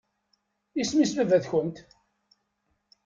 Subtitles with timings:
[0.81, 1.77] Isem-is baba-tkent?